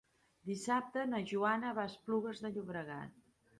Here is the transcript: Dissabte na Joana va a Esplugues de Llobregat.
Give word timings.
Dissabte 0.51 1.03
na 1.09 1.19
Joana 1.33 1.75
va 1.81 1.85
a 1.85 1.93
Esplugues 1.93 2.43
de 2.47 2.55
Llobregat. 2.59 3.25